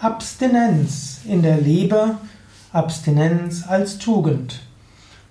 Abstinenz 0.00 1.22
in 1.24 1.42
der 1.42 1.56
Liebe, 1.56 2.18
Abstinenz 2.72 3.64
als 3.66 3.98
Tugend. 3.98 4.60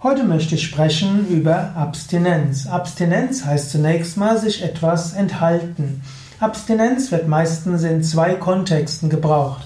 Heute 0.04 0.25
möchte 0.25 0.56
ich 0.56 0.66
sprechen 0.66 1.25
über 1.30 1.74
Abstinenz. 1.78 2.67
Abstinenz 2.67 3.45
heißt 3.45 3.72
zunächst 3.72 4.17
mal 4.17 4.38
sich 4.38 4.61
etwas 4.61 5.14
enthalten. 5.14 6.01
Abstinenz 6.42 7.14
wird 7.14 7.30
meistens 7.30 7.83
in 7.83 8.04
zwei 8.04 8.34
Kontexten 8.34 9.09
gebraucht. 9.09 9.66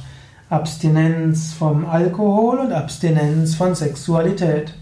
Abstinenz 0.51 1.51
vom 1.51 1.89
Alkohol 1.89 2.59
und 2.59 2.71
Abstinenz 2.71 3.55
von 3.55 3.73
Sexualität. 3.73 4.75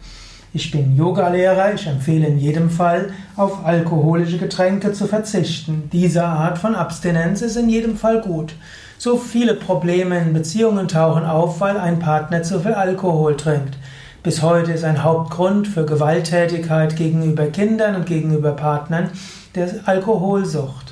Ich 0.52 0.71
bin 0.71 0.95
Yogalehrer, 0.95 1.75
ich 1.75 1.86
empfehle 1.86 2.25
in 2.25 2.39
jedem 2.39 2.71
Fall, 2.71 3.11
auf 3.36 3.63
alkoholische 3.66 4.39
Getränke 4.39 4.93
zu 4.93 5.05
verzichten. 5.05 5.89
Diese 5.93 6.23
Art 6.23 6.57
von 6.57 6.73
Abstinenz 6.73 7.43
ist 7.43 7.55
in 7.55 7.70
jedem 7.70 7.98
Fall 7.98 8.21
gut. 8.21 8.55
So 8.98 9.17
viele 9.17 9.54
Probleme 9.54 10.17
in 10.17 10.34
Beziehungen 10.34 10.88
tauchen 10.88 11.23
auf, 11.23 11.62
weil 11.62 11.77
ein 11.77 11.99
Partner 11.99 12.41
zu 12.41 12.62
viel 12.62 12.73
Alkohol 12.73 13.38
trinkt. 13.38 13.77
Bis 14.23 14.41
heute 14.41 14.71
ist 14.71 14.84
ein 14.84 15.04
Hauptgrund 15.04 15.67
für 15.67 15.85
Gewalttätigkeit 15.85 16.95
gegenüber 16.95 17.45
Kindern 17.45 17.95
und 17.95 18.07
gegenüber 18.07 18.54
Partnern 18.54 19.12
der 19.54 19.70
Alkoholsucht. 19.85 20.88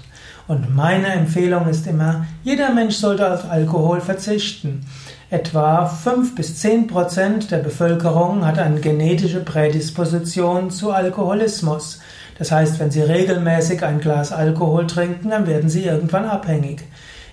Und 0.47 0.73
meine 0.73 1.07
Empfehlung 1.07 1.67
ist 1.67 1.87
immer, 1.87 2.25
jeder 2.43 2.73
Mensch 2.73 2.95
sollte 2.95 3.33
auf 3.33 3.49
Alkohol 3.51 3.99
verzichten. 3.99 4.85
Etwa 5.29 5.85
5 5.85 6.35
bis 6.35 6.57
10 6.59 6.87
Prozent 6.87 7.51
der 7.51 7.57
Bevölkerung 7.57 8.45
hat 8.45 8.57
eine 8.57 8.79
genetische 8.79 9.41
Prädisposition 9.41 10.71
zu 10.71 10.93
Alkoholismus. 10.93 11.99
Das 12.37 12.51
heißt, 12.51 12.79
wenn 12.79 12.91
sie 12.91 13.01
regelmäßig 13.01 13.83
ein 13.83 13.99
Glas 13.99 14.31
Alkohol 14.31 14.87
trinken, 14.87 15.31
dann 15.31 15.47
werden 15.47 15.69
sie 15.69 15.83
irgendwann 15.83 16.25
abhängig. 16.25 16.83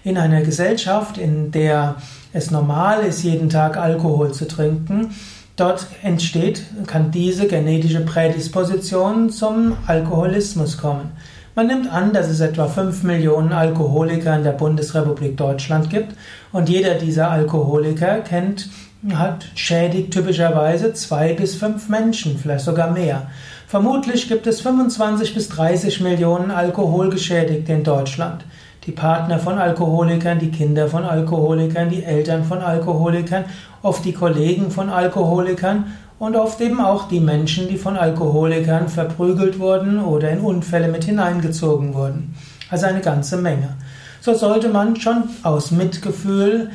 In 0.02 0.18
einer 0.18 0.42
Gesellschaft, 0.42 1.16
in 1.16 1.52
der 1.52 1.96
es 2.32 2.51
normal 2.51 3.04
ist, 3.04 3.23
jeden 3.23 3.48
Tag 3.48 3.76
Alkohol 3.76 4.32
zu 4.32 4.48
trinken, 4.48 5.15
dort 5.54 5.87
entsteht, 6.02 6.65
kann 6.88 7.12
diese 7.12 7.46
genetische 7.46 8.01
Prädisposition 8.01 9.30
zum 9.30 9.76
Alkoholismus 9.87 10.78
kommen. 10.78 11.12
Man 11.57 11.69
nimmt 11.69 11.93
an, 11.93 12.13
dass 12.13 12.29
es 12.29 12.41
etwa 12.41 12.66
5 12.66 13.05
Millionen 13.05 13.52
Alkoholiker 13.52 14.35
in 14.37 14.43
der 14.43 14.52
Bundesrepublik 14.52 15.37
Deutschland 15.37 15.88
gibt 15.88 16.16
und 16.51 16.69
jeder 16.69 16.95
dieser 16.95 17.30
Alkoholiker 17.30 18.23
kennt, 18.23 18.69
hat 19.13 19.46
schädigt 19.55 20.13
typischerweise 20.13 20.95
zwei 20.95 21.33
bis 21.33 21.55
fünf 21.55 21.88
Menschen, 21.88 22.38
vielleicht 22.38 22.65
sogar 22.65 22.91
mehr. 22.91 23.29
Vermutlich 23.69 24.29
gibt 24.29 24.49
es 24.49 24.63
25 24.63 25.35
bis 25.35 25.49
30 25.51 26.01
Millionen 26.01 26.51
Alkoholgeschädigte 26.51 27.73
in 27.73 27.85
Deutschland 27.85 28.45
die 28.87 28.93
Partner 28.93 29.38
von 29.38 29.59
Alkoholikern, 29.59 30.38
die 30.38 30.51
Kinder 30.51 30.88
von 30.88 31.04
Alkoholikern, 31.04 31.88
die 31.88 32.04
Eltern 32.04 32.45
von 32.45 32.60
Alkoholikern, 32.60 33.45
oft 33.82 34.04
die 34.04 34.13
Kollegen 34.13 34.71
von 34.71 34.90
Alkoholikern 34.90 35.87
und 36.18 36.37
oft 36.37 36.60
eben 36.60 36.80
auch 36.80 37.09
die 37.09 37.21
Menschen, 37.21 37.68
die 37.68 37.77
von 37.77 37.96
Alkoholikern 37.96 38.88
verprügelt 38.88 39.59
wurden 39.59 40.02
oder 40.02 40.30
in 40.30 40.40
Unfälle 40.40 40.88
mit 40.88 41.05
hineingezogen 41.05 41.95
wurden. 41.95 42.35
Also 42.71 42.87
eine 42.87 43.01
ganze 43.01 43.37
Menge. 43.38 43.77
So 44.21 44.35
sollte 44.35 44.68
man 44.68 44.96
schon 44.96 45.24
aus 45.43 45.71
Mitgefühl 45.71 46.71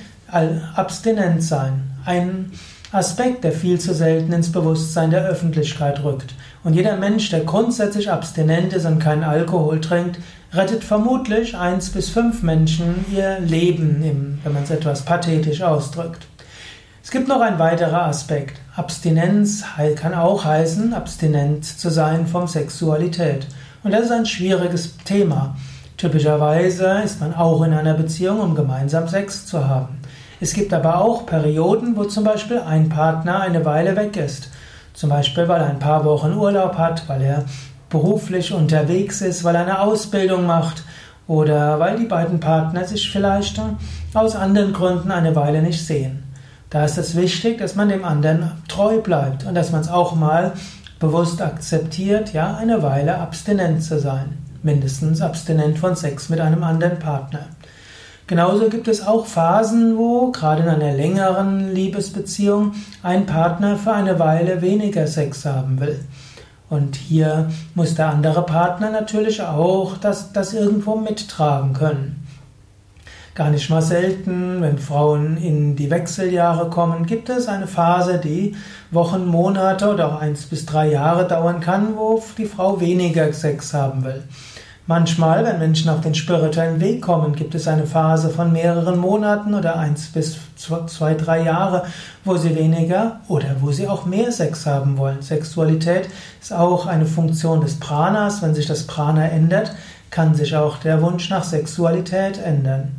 abstinent 0.76 1.44
sein. 1.44 1.92
Ein 2.06 2.52
Aspekt, 2.92 3.44
der 3.44 3.52
viel 3.52 3.80
zu 3.80 3.94
selten 3.94 4.34
ins 4.34 4.52
Bewusstsein 4.52 5.12
der 5.12 5.26
Öffentlichkeit 5.26 6.04
rückt. 6.04 6.34
Und 6.64 6.74
jeder 6.74 6.98
Mensch, 6.98 7.30
der 7.30 7.42
grundsätzlich 7.42 8.12
abstinent 8.12 8.74
ist 8.74 8.86
und 8.86 9.00
keinen 9.00 9.24
Alkohol 9.24 9.80
trinkt, 9.80 10.20
rettet 10.54 10.84
vermutlich 10.84 11.56
eins 11.56 11.90
bis 11.90 12.10
fünf 12.10 12.44
Menschen 12.44 13.06
ihr 13.14 13.40
Leben, 13.40 14.40
wenn 14.44 14.54
man 14.54 14.64
es 14.64 14.70
etwas 14.70 15.04
pathetisch 15.04 15.62
ausdrückt. 15.62 16.28
Es 17.04 17.12
gibt 17.12 17.28
noch 17.28 17.42
ein 17.42 17.60
weiterer 17.60 18.04
Aspekt. 18.04 18.60
Abstinenz 18.76 19.64
kann 19.96 20.14
auch 20.14 20.44
heißen, 20.44 20.94
abstinent 20.94 21.66
zu 21.66 21.90
sein 21.90 22.28
von 22.28 22.48
Sexualität. 22.48 23.48
Und 23.84 23.92
das 23.92 24.06
ist 24.06 24.12
ein 24.12 24.26
schwieriges 24.26 24.98
Thema. 25.06 25.56
Typischerweise 25.98 27.02
ist 27.04 27.20
man 27.20 27.34
auch 27.34 27.64
in 27.64 27.74
einer 27.74 27.94
Beziehung, 27.94 28.40
um 28.42 28.56
gemeinsam 28.56 29.08
Sex 29.08 29.46
zu 29.46 29.68
haben. 29.68 30.00
Es 30.40 30.54
gibt 30.54 30.74
aber 30.74 31.02
auch 31.02 31.26
Perioden, 31.26 31.98
wo 31.98 32.06
zum 32.06 32.24
Beispiel 32.24 32.60
ein 32.60 32.90
Partner 32.90 33.42
eine 33.42 33.66
Weile 33.66 33.96
weg 33.96 34.16
ist. 34.16 34.50
Zum 35.00 35.12
Beispiel, 35.12 35.48
weil 35.48 35.62
er 35.62 35.70
ein 35.70 35.80
paar 35.80 36.04
Wochen 36.04 36.34
Urlaub 36.34 36.78
hat, 36.78 37.08
weil 37.08 37.22
er 37.22 37.46
beruflich 37.90 38.52
unterwegs 38.52 39.22
ist, 39.22 39.46
weil 39.46 39.56
er 39.56 39.62
eine 39.62 39.80
Ausbildung 39.80 40.46
macht 40.46 40.84
oder 41.26 41.80
weil 41.80 41.98
die 41.98 42.06
beiden 42.06 42.42
Partner 42.42 42.84
sich 42.84 43.10
vielleicht 43.10 43.62
aus 44.14 44.36
anderen 44.36 44.74
Gründen 44.74 45.10
eine 45.10 45.38
Weile 45.38 45.62
nicht 45.62 45.86
sehen. 45.86 46.24
Da 46.70 46.84
ist 46.84 46.98
es 46.98 47.16
wichtig, 47.16 47.60
dass 47.60 47.76
man 47.76 47.88
dem 47.88 48.04
anderen 48.04 48.52
treu 48.68 49.00
bleibt 49.00 49.46
und 49.46 49.56
dass 49.56 49.72
man 49.72 49.80
es 49.80 49.88
auch 49.88 50.16
mal 50.16 50.52
bewusst 51.00 51.42
akzeptiert, 51.42 52.34
ja, 52.34 52.58
eine 52.58 52.84
Weile 52.84 53.20
abstinent 53.20 53.82
zu 53.82 54.02
sein. 54.02 54.38
Mindestens 54.64 55.22
abstinent 55.22 55.80
von 55.80 55.96
Sex 55.96 56.28
mit 56.28 56.42
einem 56.42 56.66
anderen 56.66 57.00
Partner. 57.00 57.46
Genauso 58.30 58.70
gibt 58.70 58.88
es 58.88 59.08
auch 59.08 59.26
Phasen, 59.26 59.98
wo 59.98 60.30
gerade 60.30 60.62
in 60.62 60.70
einer 60.70 60.94
längeren 60.94 61.74
Liebesbeziehung 61.74 62.74
ein 63.02 63.26
Partner 63.26 63.76
für 63.76 63.92
eine 63.92 64.20
Weile 64.20 64.62
weniger 64.62 65.08
Sex 65.08 65.46
haben 65.46 65.80
will. 65.80 66.00
Und 66.70 66.96
hier 66.96 67.50
muss 67.74 67.96
der 67.96 68.10
andere 68.10 68.44
Partner 68.46 68.92
natürlich 68.92 69.42
auch 69.42 69.98
das, 69.98 70.32
das 70.32 70.54
irgendwo 70.54 70.96
mittragen 70.96 71.74
können. 71.74 72.28
Gar 73.34 73.50
nicht 73.50 73.68
mal 73.72 73.82
selten, 73.82 74.62
wenn 74.62 74.78
Frauen 74.78 75.38
in 75.38 75.76
die 75.76 75.90
Wechseljahre 75.90 76.70
kommen, 76.70 77.08
gibt 77.08 77.30
es 77.30 77.48
eine 77.48 77.66
Phase, 77.66 78.20
die 78.20 78.56
Wochen, 78.92 79.26
Monate 79.26 79.92
oder 79.92 80.08
auch 80.08 80.22
eins 80.22 80.46
bis 80.46 80.68
drei 80.68 80.92
Jahre 80.92 81.28
dauern 81.28 81.62
kann, 81.62 81.98
wo 81.98 82.22
die 82.38 82.46
Frau 82.46 82.80
weniger 82.80 83.34
Sex 83.34 83.74
haben 83.74 84.04
will. 84.04 84.24
Manchmal, 84.90 85.46
wenn 85.46 85.60
Menschen 85.60 85.88
auf 85.92 86.02
den 86.02 86.16
spirituellen 86.16 86.80
Weg 86.80 87.04
kommen, 87.04 87.36
gibt 87.36 87.54
es 87.54 87.68
eine 87.68 87.86
Phase 87.86 88.32
von 88.32 88.52
mehreren 88.52 88.98
Monaten 88.98 89.54
oder 89.54 89.76
eins 89.76 90.08
bis 90.08 90.40
zwei, 90.56 91.14
drei 91.14 91.44
Jahre, 91.44 91.84
wo 92.26 92.38
sie 92.38 92.56
weniger 92.56 93.20
oder 93.28 93.58
wo 93.60 93.72
sie 93.72 93.88
auch 93.88 94.08
mehr 94.08 94.32
Sex 94.32 94.66
haben 94.66 94.98
wollen. 94.98 95.22
Sexualität 95.22 96.10
ist 96.42 96.52
auch 96.52 96.88
eine 96.88 97.06
Funktion 97.06 97.62
des 97.62 97.80
Pranas. 97.80 98.42
Wenn 98.42 98.56
sich 98.56 98.66
das 98.66 98.88
Prana 98.88 99.28
ändert, 99.28 99.76
kann 100.10 100.34
sich 100.34 100.56
auch 100.56 100.78
der 100.78 101.04
Wunsch 101.04 101.30
nach 101.30 101.44
Sexualität 101.44 102.40
ändern. 102.44 102.90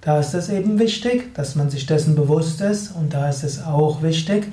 Da 0.00 0.18
ist 0.18 0.34
es 0.34 0.48
eben 0.48 0.80
wichtig, 0.80 1.32
dass 1.34 1.54
man 1.54 1.70
sich 1.70 1.86
dessen 1.86 2.16
bewusst 2.16 2.60
ist 2.60 2.90
und 2.96 3.14
da 3.14 3.28
ist 3.28 3.44
es 3.44 3.64
auch 3.64 4.02
wichtig, 4.02 4.52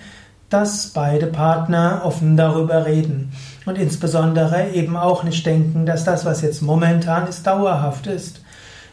dass 0.49 0.87
beide 0.87 1.27
Partner 1.27 2.01
offen 2.03 2.37
darüber 2.37 2.85
reden 2.85 3.33
und 3.65 3.77
insbesondere 3.77 4.69
eben 4.71 4.95
auch 4.95 5.23
nicht 5.23 5.45
denken, 5.45 5.85
dass 5.85 6.05
das, 6.05 6.25
was 6.25 6.41
jetzt 6.41 6.61
momentan 6.61 7.27
ist, 7.27 7.45
dauerhaft 7.45 8.07
ist. 8.07 8.41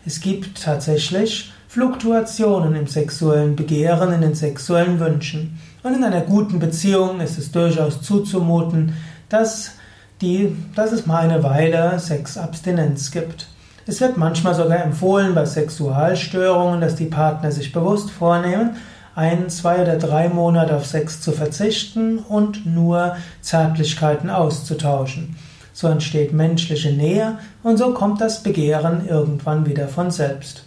Es 0.04 0.20
gibt 0.20 0.62
tatsächlich 0.62 1.52
Fluktuationen 1.68 2.74
im 2.74 2.86
sexuellen 2.86 3.56
Begehren, 3.56 4.12
in 4.12 4.20
den 4.20 4.34
sexuellen 4.34 5.00
Wünschen. 5.00 5.58
Und 5.82 5.94
in 5.94 6.04
einer 6.04 6.20
guten 6.20 6.58
Beziehung 6.58 7.20
ist 7.20 7.38
es 7.38 7.52
durchaus 7.52 8.02
zuzumuten, 8.02 8.96
dass, 9.28 9.72
die, 10.20 10.56
dass 10.74 10.92
es 10.92 11.06
mal 11.06 11.28
eine 11.28 11.42
Weile 11.42 11.98
Sexabstinenz 11.98 13.10
gibt. 13.10 13.48
Es 13.86 14.00
wird 14.00 14.16
manchmal 14.16 14.54
sogar 14.54 14.82
empfohlen 14.82 15.34
bei 15.34 15.44
Sexualstörungen, 15.44 16.80
dass 16.80 16.96
die 16.96 17.06
Partner 17.06 17.52
sich 17.52 17.72
bewusst 17.72 18.10
vornehmen, 18.10 18.76
ein, 19.14 19.48
zwei 19.50 19.82
oder 19.82 19.96
drei 19.96 20.28
Monate 20.28 20.76
auf 20.76 20.86
Sex 20.86 21.20
zu 21.20 21.32
verzichten 21.32 22.18
und 22.18 22.66
nur 22.66 23.16
Zärtlichkeiten 23.40 24.30
auszutauschen. 24.30 25.36
So 25.72 25.88
entsteht 25.88 26.32
menschliche 26.32 26.92
Nähe 26.92 27.38
und 27.62 27.78
so 27.78 27.92
kommt 27.92 28.20
das 28.20 28.42
Begehren 28.42 29.08
irgendwann 29.08 29.66
wieder 29.66 29.88
von 29.88 30.10
selbst. 30.10 30.64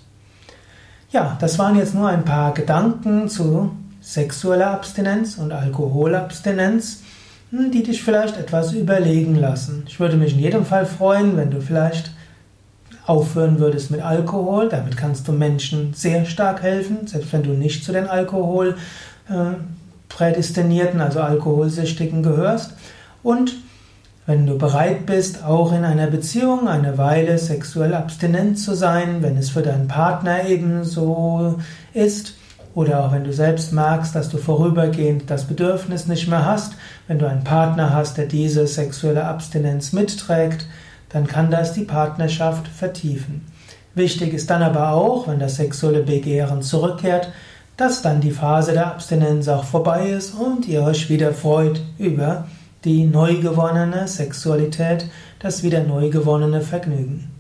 Ja, 1.12 1.38
das 1.40 1.58
waren 1.58 1.78
jetzt 1.78 1.96
nur 1.96 2.10
ein 2.10 2.26
paar 2.26 2.54
Gedanken 2.54 3.30
zu 3.30 3.72
sexueller 4.02 4.72
Abstinenz 4.72 5.38
und 5.38 5.52
Alkoholabstinenz, 5.52 7.04
die 7.52 7.84
dich 7.84 8.04
vielleicht 8.04 8.38
etwas 8.38 8.74
überlegen 8.74 9.36
lassen. 9.36 9.84
Ich 9.88 10.00
würde 10.00 10.18
mich 10.18 10.34
in 10.34 10.40
jedem 10.40 10.66
Fall 10.66 10.86
freuen, 10.86 11.38
wenn 11.38 11.52
du 11.52 11.62
vielleicht 11.62 12.12
aufhören 13.08 13.60
würdest 13.60 13.90
mit 13.90 14.02
Alkohol. 14.02 14.70
Damit 14.70 14.98
kannst 14.98 15.28
du 15.28 15.32
Menschen 15.32 15.94
sehr 15.94 16.26
stark 16.26 16.62
helfen, 16.62 17.08
selbst 17.08 17.34
wenn 17.34 17.44
du 17.44 17.52
nicht 17.52 17.84
zu 17.84 17.92
den 17.92 18.08
Alkohol 18.08 18.76
äh, 19.30 19.56
also 21.00 21.20
Alkoholsüchtigen 21.20 22.24
gehörst. 22.24 22.74
Und 23.24 23.56
wenn 24.26 24.46
du 24.46 24.58
bereit 24.58 25.06
bist, 25.06 25.44
auch 25.44 25.72
in 25.72 25.86
einer 25.86 26.08
Beziehung 26.08 26.68
eine 26.68 26.98
Weile 26.98 27.38
sexuell 27.38 27.94
abstinent 27.94 28.60
zu 28.60 28.76
sein, 28.76 29.22
wenn 29.22 29.38
es 29.38 29.52
für 29.52 29.62
deinen 29.62 29.88
Partner 29.88 30.46
ebenso 30.48 31.60
ist, 31.94 32.34
oder 32.74 33.04
auch 33.04 33.12
wenn 33.12 33.24
du 33.24 33.34
selbst 33.34 33.74
magst, 33.74 34.14
dass 34.14 34.30
du 34.30 34.38
vorübergehend 34.38 35.32
das 35.32 35.46
Bedürfnis 35.46 36.06
nicht 36.06 36.28
mehr 36.28 36.46
hast, 36.46 36.74
wenn 37.08 37.18
du 37.18 37.28
einen 37.28 37.44
Partner 37.44 37.92
hast, 37.92 38.18
der 38.18 38.28
diese 38.28 38.68
sexuelle 38.68 39.26
Abstinenz 39.26 39.94
mitträgt, 39.94 40.68
dann 41.10 41.28
kann 41.28 41.52
das 41.52 41.74
die 41.74 41.84
Partnerschaft 41.84 42.68
vertiefen. 42.68 43.46
Wichtig 43.96 44.34
ist 44.34 44.50
dann 44.50 44.62
aber 44.62 44.92
auch, 44.92 45.28
wenn 45.28 45.40
das 45.40 45.56
sexuelle 45.56 46.04
Begehren 46.04 46.62
zurückkehrt, 46.62 47.32
dass 47.78 48.02
dann 48.02 48.22
die 48.22 48.32
Phase 48.32 48.74
der 48.74 48.88
Abstinenz 48.88 49.48
auch 49.48 49.64
vorbei 49.64 50.10
ist 50.10 50.34
und 50.34 50.68
ihr 50.68 50.84
euch 50.84 51.10
wieder 51.10 51.34
freut 51.34 51.82
über 51.98 52.48
die 52.84 53.06
neu 53.06 53.36
gewonnene 53.36 54.08
Sexualität, 54.08 55.10
das 55.40 55.64
wieder 55.64 55.84
neu 55.84 56.10
gewonnene 56.10 56.62
Vergnügen. 56.62 57.32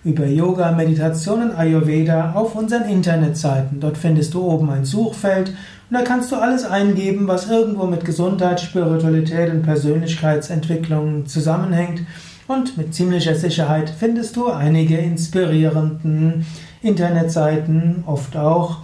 über 0.04 0.26
Yoga, 0.26 0.70
Meditation 0.70 1.50
und 1.50 1.58
Ayurveda 1.58 2.34
auf 2.34 2.54
unseren 2.54 2.88
Internetseiten. 2.88 3.80
Dort 3.80 3.98
findest 3.98 4.34
du 4.34 4.42
oben 4.42 4.70
ein 4.70 4.84
Suchfeld 4.84 5.48
und 5.48 5.56
da 5.90 6.02
kannst 6.02 6.30
du 6.30 6.36
alles 6.36 6.64
eingeben, 6.64 7.26
was 7.26 7.50
irgendwo 7.50 7.86
mit 7.86 8.04
Gesundheit, 8.04 8.60
Spiritualität 8.60 9.52
und 9.52 9.62
Persönlichkeitsentwicklung 9.62 11.26
zusammenhängt. 11.26 12.02
Und 12.46 12.76
mit 12.76 12.94
ziemlicher 12.94 13.34
Sicherheit 13.34 13.90
findest 13.90 14.36
du 14.36 14.46
einige 14.48 14.98
inspirierenden 14.98 16.44
Internetseiten, 16.82 18.04
oft 18.06 18.36
auch 18.36 18.82